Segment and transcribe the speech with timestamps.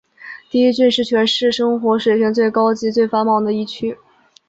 [0.49, 3.99] 第一郡是全市生活水平最高及最繁忙的一区。